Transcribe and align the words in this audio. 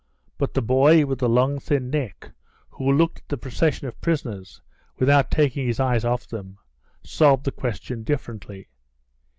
But 0.39 0.55
the 0.55 0.63
boy 0.63 1.05
with 1.05 1.19
the 1.19 1.29
long, 1.29 1.59
thin 1.59 1.91
neck, 1.91 2.31
who 2.69 2.91
looked 2.91 3.19
at 3.19 3.27
the 3.27 3.37
procession 3.37 3.85
of 3.87 4.01
prisoners 4.01 4.59
without 4.97 5.29
taking 5.29 5.67
his 5.67 5.79
eyes 5.79 6.03
off 6.03 6.25
them, 6.27 6.57
solved 7.03 7.43
the 7.43 7.51
question 7.51 8.01
differently. 8.01 8.67